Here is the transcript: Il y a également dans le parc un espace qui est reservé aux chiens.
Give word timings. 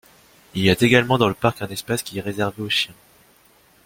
Il 0.55 0.63
y 0.63 0.69
a 0.71 0.75
également 0.81 1.19
dans 1.19 1.27
le 1.27 1.35
parc 1.35 1.61
un 1.61 1.67
espace 1.67 2.01
qui 2.01 2.17
est 2.17 2.23
reservé 2.23 2.63
aux 2.63 2.69
chiens. 2.71 2.95